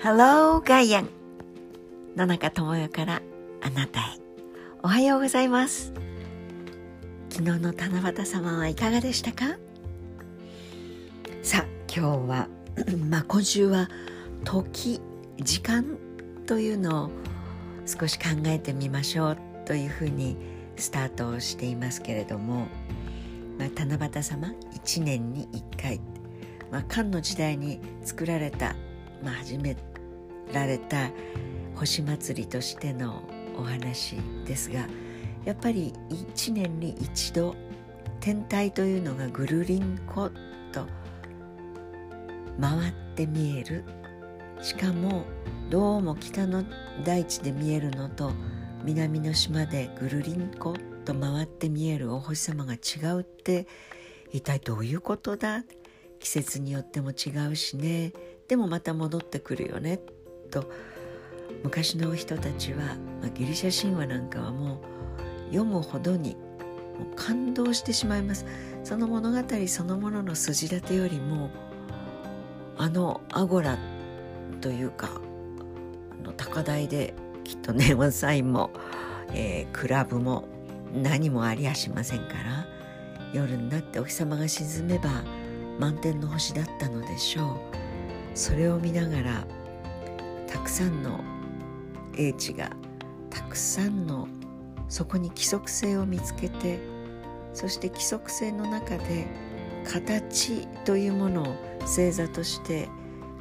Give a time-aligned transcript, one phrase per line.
[0.00, 1.08] Hello, ガイアン
[2.16, 3.22] 野中智代から
[3.62, 4.04] あなたへ。
[4.82, 5.92] おはようございます。
[7.30, 9.58] 昨日の七夕様はいかがでしたか？
[11.42, 12.48] さあ今日は
[13.10, 13.88] まあ今週は
[14.44, 15.00] 時
[15.38, 15.98] 時間
[16.46, 17.10] というのを
[17.86, 19.36] 少し考えてみましょう
[19.66, 20.36] というふうに
[20.76, 22.68] スタートをしていますけれども、
[23.58, 26.00] まあ、七夕様1年に1回、
[26.70, 28.74] まあ、漢の時代に作られた、
[29.22, 29.87] まあ、始めて
[30.52, 31.10] られた
[31.74, 33.22] 星祭りとしての
[33.56, 34.16] お話
[34.46, 34.86] ですが
[35.44, 37.54] やっぱり1年に一度
[38.20, 40.30] 天体というのがぐるりんこ
[40.72, 40.86] と
[42.60, 43.84] 回って見える。
[44.60, 45.24] しかも
[45.70, 46.64] どうも北の
[47.04, 48.32] 大地で見えるのと
[48.84, 50.74] 南の島でぐるりんこ
[51.04, 53.68] と回って見えるお星様が違うって
[54.32, 55.64] 一体どういうことだ。
[56.18, 58.12] 季節によっても違うしね。
[58.48, 60.00] でもまた戻ってくるよね。
[60.48, 60.70] と。
[61.62, 66.36] 昔の人たちは、まあ、ギリシャ神話なんかはもう読むほどに
[66.98, 68.46] もう感動してしまいます。
[68.84, 71.50] その物語そのものの筋立てよりも
[72.76, 73.78] あのアゴラ
[74.60, 75.10] というか
[76.22, 78.70] あの高台できっと ネオンサインも、
[79.34, 80.44] えー、クラブも
[80.94, 82.66] 何もありやしませんから
[83.34, 85.22] 夜になってお日様が沈めば
[85.78, 87.78] 満天の星だったのでしょう。
[88.34, 89.44] それを見ながら
[90.48, 91.20] たくさんの
[92.16, 92.70] 英知が
[93.30, 94.28] たくさんの
[94.88, 96.80] そこに規則性を見つけて
[97.52, 99.26] そして規則性の中で
[99.84, 102.86] 形というものを星座として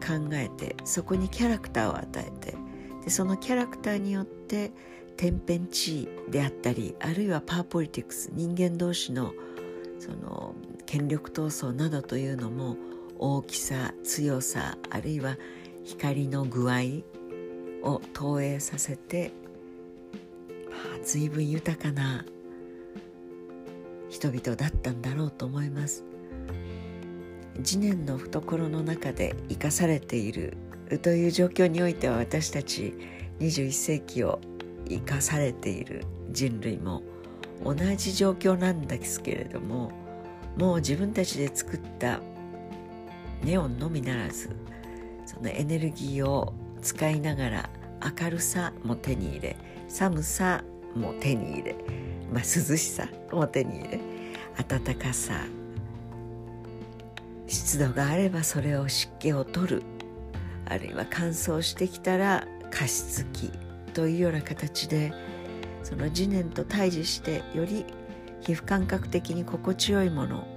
[0.00, 2.56] 考えてそこにキャラクターを与えて
[3.04, 4.72] でそのキャラクターによって
[5.16, 9.32] 天変地異であったりあるいはパワーポリティクス人間同士の
[9.98, 10.54] その
[10.86, 12.76] 権力闘争などというのも
[13.18, 15.36] 大きさ強さあるいは
[15.84, 16.80] 光の具合
[17.82, 19.32] を投影させて、
[20.70, 22.24] まあ、随分豊かな
[24.08, 26.04] 人々だったんだろうと思います。
[27.62, 30.56] 次年の懐の中で生かされている
[31.02, 32.94] という状況においては私たち
[33.40, 34.40] 21世紀を
[34.88, 37.02] 生かされている人類も
[37.64, 39.92] 同じ状況なんですけれども
[40.56, 42.20] もう自分たちで作った
[43.42, 44.50] ネオンのみならず
[45.30, 46.52] そのエネルギーを
[46.82, 47.70] 使いながら
[48.20, 50.64] 明るさも手に入れ寒さ
[50.96, 51.76] も手に入れ、
[52.32, 54.00] まあ、涼しさも手に入れ
[54.68, 55.44] 暖かさ
[57.46, 59.82] 湿度があればそれを湿気を取る
[60.66, 63.52] あるいは乾燥してきたら加湿器
[63.94, 65.12] というような形で
[65.84, 67.84] その次年と対峙してより
[68.40, 70.48] 皮膚感覚的に心地よいもの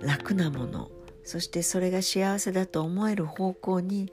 [0.00, 0.92] 楽なもの
[1.24, 4.12] そしてそれが幸せだと思える方向に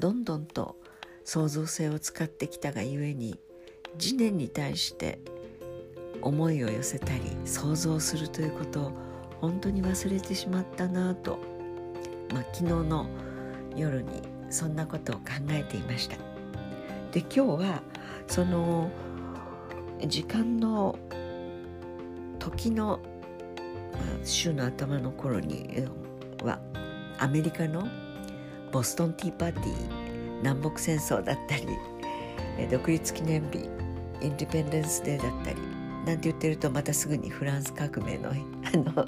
[0.00, 0.76] どんどんと
[1.24, 3.38] 創造性を使ってきたがゆえに
[3.98, 5.20] 次年に対して
[6.20, 8.92] 思いを寄せたり想像するということを
[9.40, 11.38] 本当に忘れてしまったなと、
[12.32, 13.06] まあ、昨日の
[13.76, 16.16] 夜にそんなことを考えていました。
[17.10, 17.82] で今日は
[18.26, 18.90] その
[20.06, 20.98] 時間の
[22.38, 23.00] 時の、
[23.92, 25.86] まあ、週の頭の頃に
[26.42, 26.58] は
[27.18, 27.86] アメリカの
[28.72, 30.02] ボストンティーパーティー
[30.38, 31.66] 南北戦争だったり
[32.70, 33.68] 独立記念日
[34.20, 35.60] インディペンデンス・デーだったり
[36.06, 38.34] なんて言ってるとまたすぐにフランス革命の あ
[38.76, 39.04] の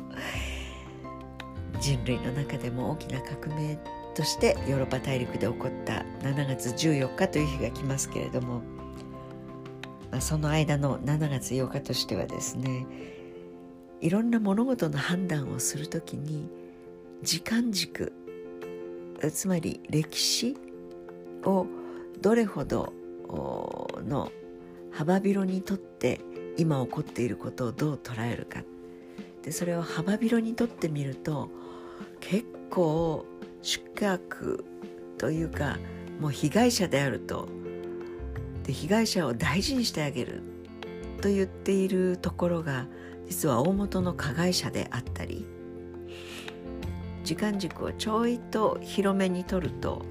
[1.81, 3.79] 人類の中でも大きな革命
[4.15, 8.63] としてヨーロッパ大陸で起こった7月14日という日が来ますけれども、
[10.11, 12.87] まあ、その間の7月8日としてはですね
[14.01, 16.49] いろんな物事の判断をするときに
[17.25, 18.13] 時間軸。
[19.33, 20.55] つまり歴史
[21.45, 21.67] を
[22.21, 22.93] どれほど
[24.07, 24.31] の
[24.93, 26.21] 幅広にとって
[26.59, 28.63] 今起こっていることをどう捉えるか。
[29.43, 31.49] でそれを幅広にとってみると
[32.21, 33.25] 結構
[33.63, 34.65] 宿泊
[35.17, 35.79] というか
[36.21, 37.49] もう被害者であると。
[38.65, 40.43] で被害者を大事にしてあげる。
[41.23, 42.87] と言っているところが
[43.27, 45.47] 実は大元の加害者であったり
[47.25, 50.03] 時間軸をちょいと広めに取ると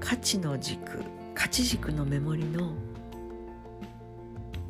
[0.00, 1.04] 価値の軸
[1.34, 2.72] 価値軸のメモリの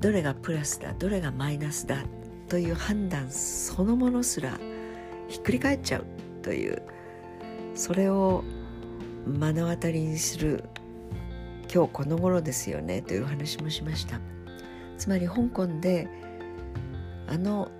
[0.00, 2.04] どれがプラスだどれがマイナスだ
[2.48, 4.58] という判断そのものすら
[5.28, 6.04] ひっくり返っちゃう
[6.42, 6.82] という
[7.74, 8.44] それを
[9.26, 10.64] 目の当たりにする
[11.72, 14.20] 今日この頃ですよねという話もしました。
[14.96, 16.08] つまり香港で
[17.28, 17.70] あの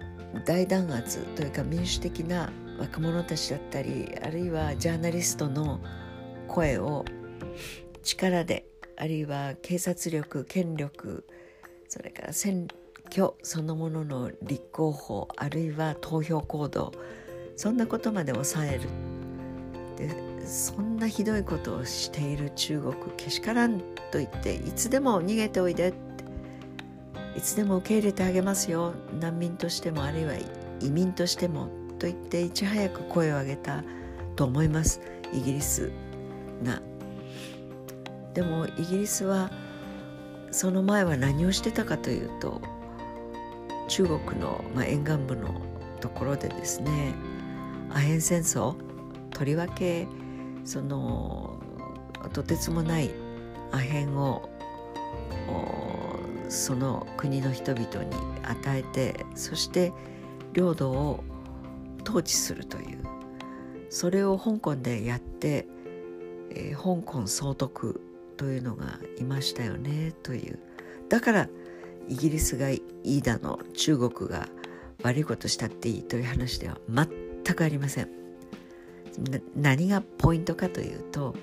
[0.44, 5.80] 大弾圧というか民主的な若者たちだったりあるいはジャーナリストの
[6.46, 7.04] 声を
[8.02, 8.66] 力で
[8.96, 11.26] あるいは警察力権力
[11.88, 12.68] それから選
[13.10, 16.92] 挙そのものの立候補あるいは投票行動
[17.56, 18.88] そんなことまで抑える。
[19.96, 23.80] でそんなひどいことをしている中国けしからん
[24.12, 25.92] と言っていつでも逃げておいで
[27.36, 28.94] いつでも受け入れてあげますよ。
[29.18, 30.34] 難民としてもあるいは
[30.80, 33.84] 移民としてもと言っていち早く声を上げた
[34.36, 35.00] と思います
[35.32, 35.90] イギリス
[36.62, 36.80] が。
[38.34, 39.50] でもイギリスは
[40.50, 42.60] その前は何をしてたかというと
[43.88, 45.60] 中国の、まあ、沿岸部の
[46.00, 47.14] ところでですね
[47.90, 48.76] アヘン戦争
[49.30, 50.06] とりわけ
[50.64, 51.60] その
[52.32, 53.10] とてつもない
[53.72, 54.48] アヘンを
[56.48, 59.92] その国の人々に与えてそして
[60.52, 61.24] 領土を
[62.08, 62.98] 統治するという。
[63.90, 65.66] それを香港でやって、
[66.50, 68.00] えー、香港総督
[68.36, 70.58] というのがいましたよねという。
[71.08, 71.48] だから
[72.08, 74.48] イギリスがいいだの中国が
[75.02, 78.08] 悪いことしたっていいという話では全くありません。
[79.56, 81.34] 何がポイントかというと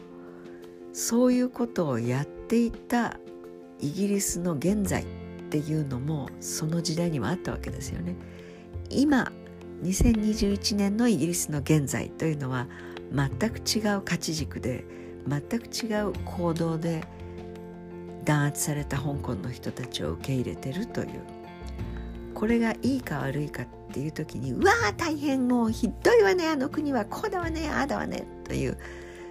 [0.94, 3.20] そういうことをやっていた
[3.82, 5.06] イギリスの現在っ
[5.50, 8.16] ていうのもその時代にはあったわけですよね。
[8.90, 9.32] 今
[9.86, 12.68] 2021年のイギリスの現在というのは
[13.12, 14.84] 全く違う価値軸で
[15.28, 17.04] 全く違う行動で
[18.24, 21.36] 弾圧された香港の人たちを受け入れてるという。
[22.36, 28.78] これがいいか悪いかっていう時に「うわー大変もうひどいわねあの国はこうだわねああだわね」という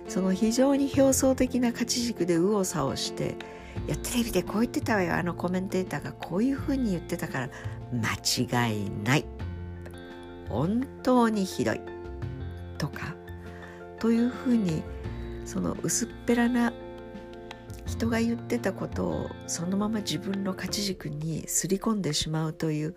[0.08, 3.36] その非常に表層的な価値軸で右往左往して
[3.86, 7.50] 「いやテレビでこう言ってたわよあのコメンテーターがこういうふうに言ってたから
[7.92, 9.26] 間違いない」
[10.48, 11.80] 本当にひどい
[12.78, 13.14] とか
[13.98, 14.82] というふうに
[15.44, 16.72] その薄っぺらな
[17.86, 22.94] 人が言ってたことをそのまま自分の価値軸にすり込んでしまうという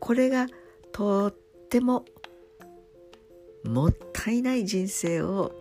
[0.00, 0.46] これが
[0.92, 1.34] とっ
[1.70, 2.04] ても
[3.64, 5.52] もったいない人生を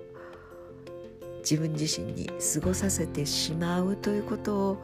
[1.40, 4.78] 自分自身に過ごさせてしまうということを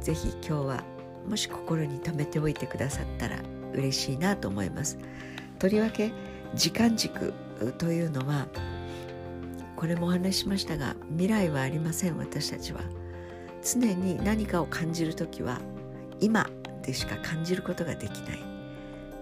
[0.00, 0.84] ぜひ今日は
[1.28, 3.40] もし心に留めておいてくださったら
[3.72, 4.98] 嬉しいなと思います。
[5.58, 6.12] とりわけ
[6.54, 7.32] 時間軸
[7.78, 8.46] というのは
[9.76, 12.80] これもお話ししましたが未来はありません私たちは。
[13.62, 15.60] 常に何かを感じる時は
[16.20, 16.48] 今
[16.82, 18.38] でしか感じることができない。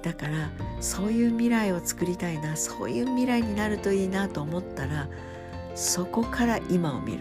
[0.03, 0.51] だから
[0.81, 5.09] そういう未来を作りたいなそういう未来になるといいなと思ったら
[5.75, 7.21] そこから今を見る。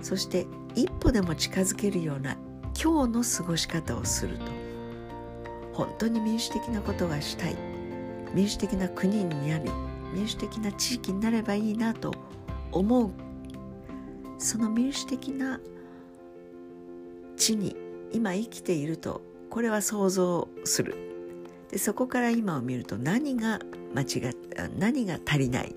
[0.00, 2.36] そして一歩でも近づけるような
[2.80, 4.44] 今日の過ごし方をすると。
[5.72, 7.71] 本当に民主的なことがしたい。
[8.34, 9.70] 民主的な国になり
[10.12, 12.12] 民主的な地域になればいいなと
[12.70, 13.10] 思う。
[14.38, 15.60] その民主的な
[17.36, 17.76] 地に
[18.12, 20.96] 今生きているとこれは想像する。
[21.70, 23.60] でそこから今を見ると何が
[23.94, 24.36] 間違っ
[24.78, 25.74] 何が足りない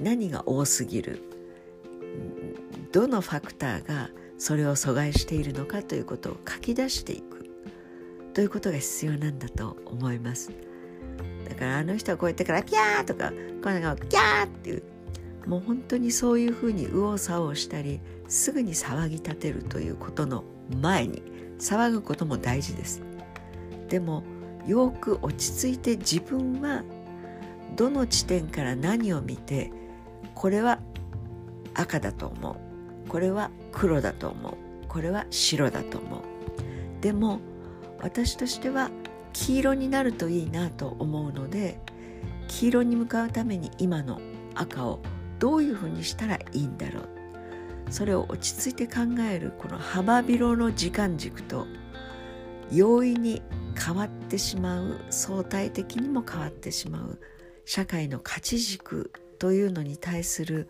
[0.00, 1.22] 何が多すぎる
[2.92, 7.38] どのファクターがそれを阻害しているのかということを書き出していく。
[8.34, 10.52] ということが必要なんだと思います。
[11.58, 13.32] からあの人はこう言ってからピャーとか
[13.62, 14.82] このがピャーっていう。
[15.46, 20.44] もう本当にそういうふうに右往左往したりすぐに騒ぎ立てるということの
[20.82, 21.22] 前に
[21.58, 23.00] 騒ぐことも大事です。
[23.88, 24.22] でも
[24.66, 26.84] よく落ち着いて自分は
[27.76, 29.72] どの地点から何を見て
[30.34, 30.80] これは
[31.72, 32.52] 赤だと思
[33.06, 33.08] う。
[33.08, 34.54] これは黒だと思う。
[34.86, 36.20] これは白だと思う。
[37.00, 37.40] でも
[38.02, 38.90] 私としては
[39.38, 41.78] 黄色になるといいなと思うので
[42.48, 44.20] 黄色に向かうために今の
[44.56, 45.00] 赤を
[45.38, 47.08] どういうふうにしたらいいんだろう。
[47.90, 51.66] それを落ち着いて考えるこの幅広の時間軸と
[52.70, 53.40] 容易に
[53.82, 57.18] 変わってしまう相対的にも変わってしまう
[57.64, 60.68] 社会の価値軸というのに対する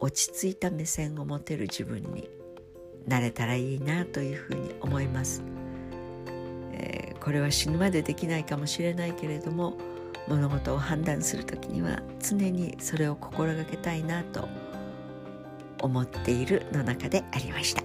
[0.00, 2.28] 落ち着いた目線を持てる自分に
[3.06, 5.44] なれたらいいなというふうに思います、
[6.84, 9.74] えー、これは死ぬまでできないかもしれないけれども
[10.28, 14.48] 物事を判断する時には常にそれを心がけたいなと
[15.80, 17.82] 思っているの中でありました。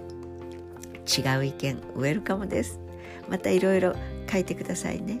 [1.10, 2.78] 違う意見ウェルカムです。
[3.28, 3.94] またいろいろ
[4.30, 5.20] 書いてくださいね。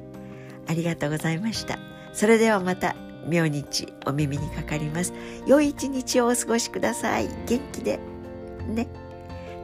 [0.66, 1.78] ありがとうございました。
[2.12, 2.94] それではまた
[3.26, 5.12] 明日お耳にかかります。
[5.46, 7.28] 良い一日をお過ごしください。
[7.46, 7.98] 元気で
[8.66, 8.86] ね。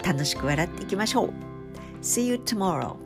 [0.04, 1.30] 楽しく笑っていきましょう。
[2.02, 3.05] See you tomorrow.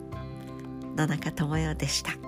[1.01, 2.20] 野中智代でした。